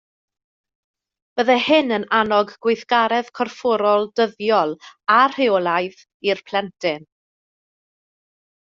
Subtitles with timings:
[1.39, 4.75] Byddai hyn yn annog gweithgaredd corfforol dyddiol
[5.19, 7.11] a rheolaidd i'r plentyn